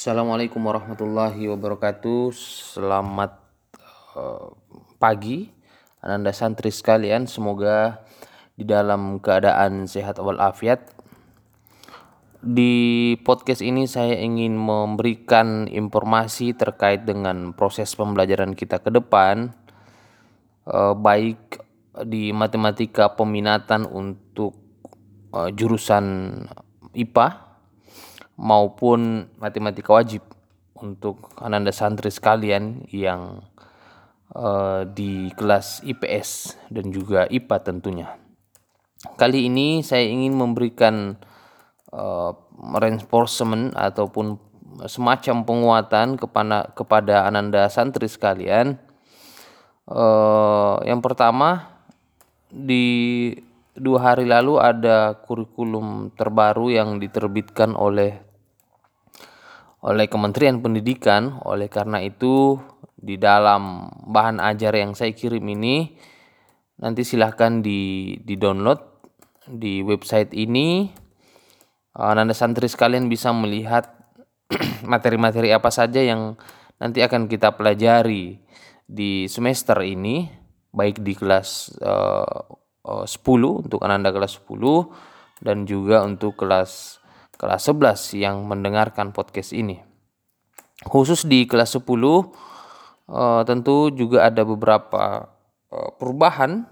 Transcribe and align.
Assalamualaikum 0.00 0.64
warahmatullahi 0.64 1.44
wabarakatuh. 1.52 2.32
Selamat 2.32 3.36
uh, 4.16 4.48
pagi, 4.96 5.52
ananda 6.00 6.32
santri 6.32 6.72
sekalian. 6.72 7.28
Semoga 7.28 8.00
di 8.56 8.64
dalam 8.64 9.20
keadaan 9.20 9.84
sehat 9.84 10.16
walafiat. 10.16 10.96
Di 12.40 13.12
podcast 13.28 13.60
ini 13.60 13.84
saya 13.84 14.16
ingin 14.16 14.56
memberikan 14.56 15.68
informasi 15.68 16.56
terkait 16.56 17.04
dengan 17.04 17.52
proses 17.52 17.92
pembelajaran 17.92 18.56
kita 18.56 18.80
ke 18.80 18.88
depan, 18.88 19.52
uh, 20.64 20.96
baik 20.96 21.60
di 22.08 22.32
matematika 22.32 23.12
peminatan 23.12 23.84
untuk 23.84 24.56
uh, 25.36 25.52
jurusan 25.52 26.48
IPA 26.96 27.49
maupun 28.40 29.28
matematika 29.36 29.92
wajib 29.92 30.24
untuk 30.80 31.28
ananda 31.36 31.68
santri 31.76 32.08
sekalian 32.08 32.88
yang 32.88 33.44
uh, 34.32 34.88
di 34.88 35.28
kelas 35.36 35.84
IPS 35.84 36.56
dan 36.72 36.88
juga 36.88 37.28
IPA 37.28 37.56
tentunya. 37.60 38.08
Kali 39.20 39.48
ini 39.48 39.84
saya 39.84 40.08
ingin 40.08 40.36
memberikan 40.36 41.20
uh, 41.92 42.32
reinforcement 42.80 43.76
ataupun 43.76 44.40
semacam 44.88 45.44
penguatan 45.44 46.16
kepada 46.16 46.72
kepada 46.72 47.28
ananda 47.28 47.68
santri 47.68 48.08
sekalian. 48.08 48.80
Uh, 49.84 50.80
yang 50.88 51.04
pertama 51.04 51.76
di 52.48 53.34
dua 53.74 54.12
hari 54.12 54.28
lalu 54.28 54.60
ada 54.60 55.18
kurikulum 55.24 56.14
terbaru 56.14 56.70
yang 56.70 57.02
diterbitkan 57.02 57.74
oleh 57.74 58.29
oleh 59.84 60.06
Kementerian 60.08 60.60
Pendidikan. 60.60 61.40
Oleh 61.44 61.72
karena 61.72 62.00
itu, 62.04 62.60
di 62.96 63.16
dalam 63.16 63.88
bahan 64.08 64.40
ajar 64.40 64.76
yang 64.76 64.92
saya 64.92 65.12
kirim 65.16 65.44
ini, 65.44 65.96
nanti 66.80 67.04
silahkan 67.04 67.60
di, 67.60 68.16
di 69.48 69.80
website 69.84 70.36
ini. 70.36 70.88
Uh, 71.90 72.12
Nanda 72.14 72.36
santri 72.36 72.70
sekalian 72.70 73.10
bisa 73.10 73.34
melihat 73.34 73.90
materi-materi 74.92 75.50
apa 75.50 75.68
saja 75.74 75.98
yang 75.98 76.38
nanti 76.78 77.02
akan 77.02 77.26
kita 77.26 77.58
pelajari 77.58 78.38
di 78.86 79.26
semester 79.26 79.82
ini, 79.82 80.26
baik 80.70 81.02
di 81.02 81.18
kelas 81.18 81.78
uh, 81.82 82.46
uh, 82.86 83.06
10 83.06 83.66
untuk 83.66 83.80
Ananda 83.82 84.14
kelas 84.14 84.38
10 84.46 85.44
dan 85.44 85.64
juga 85.64 86.04
untuk 86.04 86.36
kelas 86.36 86.99
kelas 87.40 87.72
11 87.72 88.20
yang 88.20 88.44
mendengarkan 88.44 89.16
podcast 89.16 89.56
ini. 89.56 89.80
Khusus 90.84 91.24
di 91.24 91.48
kelas 91.48 91.72
10 91.72 91.88
uh, 91.88 91.88
eh, 91.88 92.28
tentu 93.48 93.88
juga 93.96 94.28
ada 94.28 94.44
beberapa 94.44 95.32
uh, 95.72 95.90
perubahan 95.96 96.68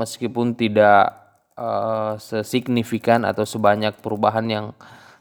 meskipun 0.00 0.56
tidak 0.56 1.12
uh, 1.60 2.16
sesignifikan 2.16 3.28
atau 3.28 3.44
sebanyak 3.44 4.00
perubahan 4.00 4.48
yang 4.48 4.66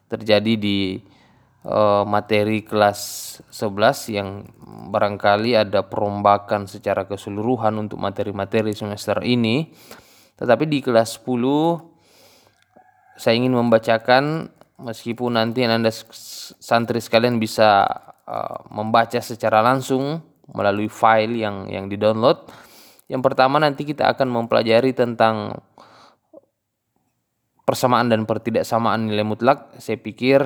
terjadi 0.08 0.56
di 0.56 0.80
materi 2.08 2.64
kelas 2.64 3.36
11 3.52 4.16
yang 4.16 4.48
barangkali 4.96 5.60
ada 5.60 5.84
perombakan 5.84 6.72
secara 6.72 7.04
keseluruhan 7.04 7.76
untuk 7.76 8.00
materi-materi 8.00 8.72
semester 8.72 9.20
ini. 9.28 9.68
Tetapi 10.40 10.64
di 10.72 10.80
kelas 10.80 11.20
10 11.20 13.20
saya 13.20 13.36
ingin 13.36 13.60
membacakan 13.60 14.56
meskipun 14.80 15.36
nanti 15.36 15.68
anda 15.68 15.92
santri 16.60 17.04
sekalian 17.04 17.38
bisa 17.38 17.84
uh, 18.26 18.64
membaca 18.72 19.20
secara 19.20 19.60
langsung 19.60 20.24
melalui 20.50 20.90
file 20.90 21.38
yang 21.38 21.70
yang 21.70 21.86
di 21.86 22.00
download 22.00 22.50
yang 23.10 23.26
pertama 23.26 23.58
nanti 23.58 23.90
kita 23.90 24.06
akan 24.14 24.30
mempelajari 24.30 24.94
tentang 24.94 25.58
persamaan 27.66 28.10
dan 28.10 28.30
pertidaksamaan 28.30 29.10
nilai 29.10 29.26
mutlak. 29.26 29.74
Saya 29.82 29.98
pikir 29.98 30.46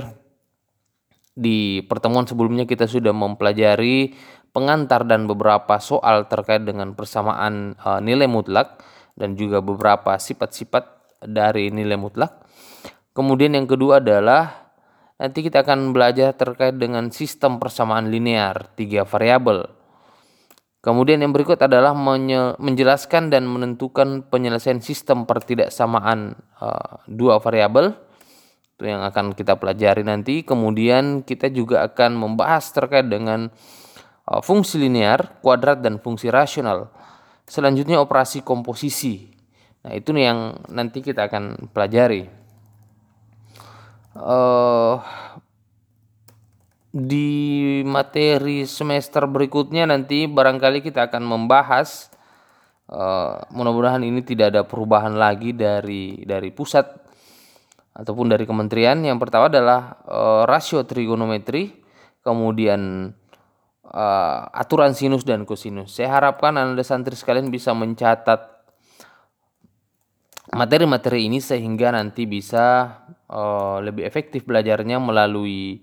di 1.35 1.83
pertemuan 1.87 2.23
sebelumnya 2.23 2.63
kita 2.63 2.87
sudah 2.87 3.11
mempelajari 3.11 4.15
pengantar 4.55 5.03
dan 5.03 5.27
beberapa 5.27 5.75
soal 5.83 6.31
terkait 6.31 6.63
dengan 6.63 6.95
persamaan 6.95 7.75
uh, 7.83 7.99
nilai 7.99 8.31
mutlak 8.31 8.79
dan 9.19 9.35
juga 9.35 9.59
beberapa 9.59 10.15
sifat-sifat 10.15 10.83
dari 11.23 11.67
nilai 11.67 11.99
mutlak 11.99 12.43
Kemudian 13.13 13.53
yang 13.53 13.69
kedua 13.69 14.01
adalah 14.01 14.73
nanti 15.21 15.45
kita 15.45 15.61
akan 15.61 15.93
belajar 15.93 16.33
terkait 16.33 16.75
dengan 16.81 17.13
sistem 17.13 17.61
persamaan 17.61 18.09
linear 18.09 18.73
tiga 18.73 19.05
variabel. 19.05 19.69
Kemudian 20.83 21.23
yang 21.23 21.31
berikut 21.31 21.61
adalah 21.63 21.95
menjelaskan 22.59 23.31
dan 23.31 23.47
menentukan 23.47 24.27
penyelesaian 24.27 24.83
sistem 24.83 25.23
pertidaksamaan 25.23 26.35
uh, 26.59 26.99
dua 27.07 27.39
variabel 27.39 27.95
itu 28.75 28.91
yang 28.91 28.99
akan 29.07 29.31
kita 29.31 29.55
pelajari 29.55 30.03
nanti. 30.03 30.43
Kemudian 30.43 31.23
kita 31.23 31.47
juga 31.47 31.87
akan 31.87 32.19
membahas 32.19 32.67
terkait 32.75 33.07
dengan 33.07 33.47
uh, 34.27 34.41
fungsi 34.43 34.75
linear, 34.75 35.39
kuadrat 35.39 35.79
dan 35.79 36.03
fungsi 36.03 36.27
rasional. 36.27 36.91
Selanjutnya 37.47 38.03
operasi 38.03 38.43
komposisi. 38.43 39.31
Nah, 39.87 39.95
itu 39.95 40.11
yang 40.19 40.67
nanti 40.67 40.99
kita 40.99 41.31
akan 41.31 41.71
pelajari 41.71 42.42
uh, 44.17 44.95
di 46.93 47.81
materi 47.81 48.69
semester 48.69 49.25
berikutnya 49.25 49.89
nanti 49.89 50.29
barangkali 50.29 50.85
kita 50.85 51.09
akan 51.09 51.25
membahas 51.25 52.13
uh, 52.93 53.41
mudah-mudahan 53.49 54.05
ini 54.05 54.21
tidak 54.21 54.53
ada 54.53 54.61
perubahan 54.61 55.17
lagi 55.17 55.57
dari 55.57 56.21
dari 56.21 56.53
pusat 56.53 56.85
ataupun 57.93 58.29
dari 58.29 58.45
kementerian. 58.45 59.01
Yang 59.01 59.25
pertama 59.25 59.49
adalah 59.49 60.01
uh, 60.05 60.43
rasio 60.45 60.85
trigonometri 60.85 61.81
kemudian 62.21 63.13
uh, 63.89 64.39
aturan 64.53 64.93
sinus 64.97 65.25
dan 65.25 65.45
kosinus. 65.49 65.97
Saya 65.97 66.13
harapkan 66.13 66.57
anda 66.57 66.81
santri 66.85 67.17
sekalian 67.17 67.49
bisa 67.49 67.73
mencatat 67.73 68.53
materi-materi 70.53 71.25
ini 71.25 71.41
sehingga 71.41 71.89
nanti 71.89 72.29
bisa 72.29 72.97
uh, 73.33 73.81
lebih 73.81 74.05
efektif 74.05 74.45
belajarnya 74.45 75.01
melalui 75.01 75.81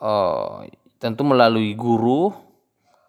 uh, 0.00 0.64
tentu 0.96 1.22
melalui 1.22 1.76
guru. 1.76 2.32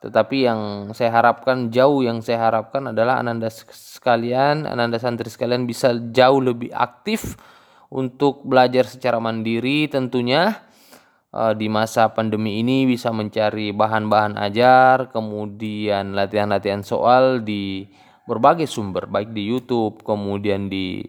Tetapi 0.04 0.38
yang 0.46 0.62
saya 0.94 1.10
harapkan 1.10 1.74
jauh 1.74 2.06
yang 2.06 2.22
saya 2.22 2.52
harapkan 2.52 2.94
adalah 2.94 3.18
ananda 3.18 3.50
sekalian 3.50 4.70
ananda 4.70 5.02
santri 5.02 5.34
sekalian 5.34 5.66
bisa 5.66 5.98
jauh 6.14 6.38
lebih 6.44 6.70
aktif 6.76 7.34
untuk 7.90 8.46
belajar 8.46 8.86
secara 8.86 9.18
mandiri 9.18 9.88
tentunya. 9.88 10.62
Uh, 11.36 11.52
di 11.52 11.68
masa 11.68 12.16
pandemi 12.16 12.64
ini 12.64 12.88
bisa 12.88 13.12
mencari 13.12 13.76
bahan-bahan 13.76 14.40
ajar 14.40 15.12
kemudian 15.12 16.16
latihan-latihan 16.16 16.80
soal 16.80 17.44
di 17.44 17.92
berbagai 18.24 18.72
sumber 18.72 19.04
baik 19.12 19.36
di 19.36 19.44
YouTube 19.44 20.00
kemudian 20.08 20.72
di 20.72 21.04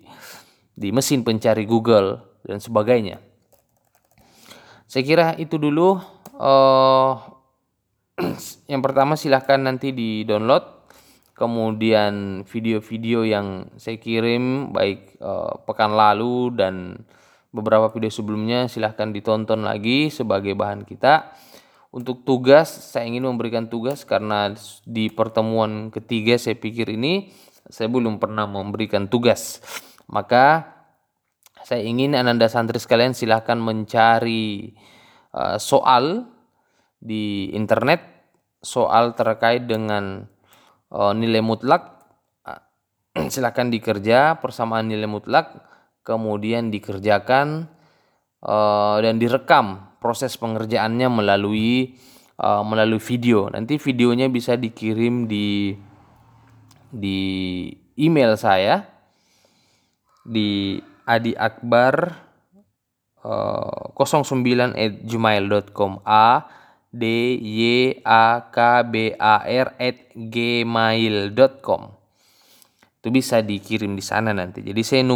di 0.75 0.91
mesin 0.91 1.23
pencari 1.23 1.63
Google 1.63 2.36
dan 2.47 2.63
sebagainya. 2.63 3.19
Saya 4.87 5.03
kira 5.03 5.27
itu 5.37 5.59
dulu. 5.59 5.99
Uh, 6.39 7.19
yang 8.73 8.81
pertama 8.81 9.19
silahkan 9.19 9.59
nanti 9.59 9.91
di 9.91 10.23
download. 10.23 10.79
Kemudian 11.37 12.47
video-video 12.49 13.29
yang 13.29 13.69
saya 13.77 14.01
kirim 14.01 14.73
baik 14.73 15.21
uh, 15.21 15.61
pekan 15.69 15.93
lalu 15.93 16.49
dan 16.57 17.05
beberapa 17.53 17.93
video 17.93 18.09
sebelumnya 18.09 18.73
silahkan 18.73 19.13
ditonton 19.13 19.61
lagi 19.61 20.09
sebagai 20.09 20.57
bahan 20.57 20.89
kita. 20.89 21.37
Untuk 21.93 22.25
tugas 22.25 22.73
saya 22.73 23.05
ingin 23.05 23.29
memberikan 23.29 23.69
tugas 23.69 24.09
karena 24.09 24.53
di 24.89 25.13
pertemuan 25.13 25.93
ketiga 25.93 26.41
saya 26.41 26.57
pikir 26.57 26.93
ini 26.97 27.33
saya 27.69 27.93
belum 27.93 28.17
pernah 28.17 28.49
memberikan 28.49 29.09
tugas. 29.09 29.61
Maka 30.09 30.76
saya 31.67 31.83
ingin 31.83 32.15
Ananda 32.15 32.47
santri 32.47 32.79
sekalian 32.79 33.11
silahkan 33.11 33.59
mencari 33.59 34.71
uh, 35.35 35.59
soal 35.59 36.31
di 37.03 37.51
internet 37.59 38.07
soal 38.63 39.19
terkait 39.19 39.67
dengan 39.67 40.31
uh, 40.95 41.11
nilai 41.11 41.43
mutlak. 41.43 41.83
Uh, 43.17 43.33
silahkan 43.33 43.73
dikerja 43.73 44.39
persamaan 44.39 44.93
nilai 44.93 45.09
mutlak 45.09 45.57
kemudian 46.05 46.69
dikerjakan 46.69 47.65
uh, 48.45 49.01
dan 49.01 49.17
direkam 49.17 49.97
proses 49.99 50.37
pengerjaannya 50.37 51.09
melalui 51.09 51.97
uh, 52.39 52.61
melalui 52.63 53.01
video. 53.01 53.49
Nanti 53.51 53.81
videonya 53.81 54.29
bisa 54.29 54.55
dikirim 54.55 55.25
di 55.25 55.73
di 56.93 57.19
email 57.97 58.37
saya 58.37 58.85
di 60.23 60.77
Adi 61.07 61.33
Akbar 61.39 61.95
uh, 63.23 63.95
09 63.95 64.75
at 64.75 64.93
gmail.com 65.07 66.03
a 66.03 66.45
d 66.91 67.05
y 67.39 67.63
a 68.03 68.51
k 68.51 68.59
b 68.87 69.15
a 69.15 69.35
r 69.47 69.69
at 69.79 69.99
gmail.com 70.15 71.83
itu 73.07 73.15
bisa 73.15 73.39
dikirim 73.39 73.95
di 73.95 74.03
sana 74.03 74.35
nanti. 74.35 74.67
Jadi 74.67 74.83
saya 74.83 75.07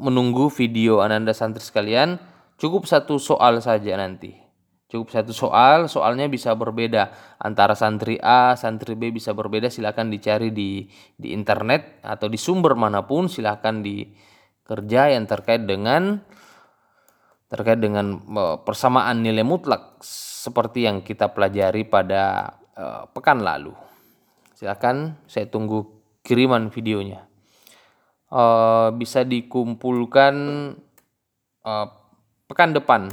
menunggu 0.00 0.48
video 0.48 1.04
ananda 1.04 1.36
santri 1.36 1.60
sekalian. 1.60 2.16
Cukup 2.56 2.88
satu 2.88 3.20
soal 3.20 3.60
saja 3.60 3.92
nanti. 4.00 4.32
Cukup 4.88 5.12
satu 5.12 5.36
soal 5.36 5.92
soalnya 5.92 6.32
bisa 6.32 6.56
berbeda. 6.56 7.12
Antara 7.36 7.76
santri 7.76 8.16
A 8.24 8.56
santri 8.56 8.96
B 8.96 9.12
bisa 9.12 9.36
berbeda. 9.36 9.68
Silakan 9.68 10.08
dicari 10.08 10.48
di 10.48 10.88
di 11.12 11.36
internet 11.36 12.00
atau 12.00 12.24
di 12.24 12.40
sumber 12.40 12.72
mana 12.72 13.04
pun 13.04 13.28
silakan 13.28 13.84
dikerja 14.66 15.14
yang 15.14 15.30
terkait 15.30 15.62
dengan 15.62 16.18
terkait 17.46 17.78
dengan 17.78 18.18
uh, 18.34 18.58
persamaan 18.66 19.22
nilai 19.22 19.46
mutlak 19.46 20.02
seperti 20.02 20.90
yang 20.90 21.06
kita 21.06 21.30
pelajari 21.30 21.86
pada 21.86 22.50
uh, 22.74 23.06
pekan 23.14 23.46
lalu 23.46 23.70
silakan 24.58 25.14
saya 25.30 25.46
tunggu 25.46 25.86
kiriman 26.26 26.74
videonya 26.74 27.30
uh, 28.34 28.90
bisa 28.90 29.22
dikumpulkan 29.22 30.34
pekan 32.46 32.70
depan 32.70 33.10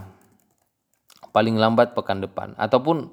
paling 1.34 1.58
lambat 1.58 1.98
pekan 1.98 2.22
depan 2.22 2.54
ataupun 2.54 3.10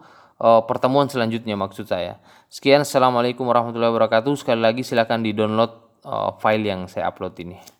pertemuan 0.68 1.08
selanjutnya 1.08 1.56
maksud 1.56 1.88
saya. 1.88 2.20
Sekian 2.52 2.84
assalamualaikum 2.84 3.48
warahmatullahi 3.48 3.88
wabarakatuh. 3.88 4.36
Sekali 4.36 4.60
lagi 4.60 4.84
silakan 4.84 5.24
di 5.24 5.32
download 5.32 6.04
file 6.44 6.64
yang 6.68 6.84
saya 6.92 7.08
upload 7.08 7.40
ini. 7.40 7.79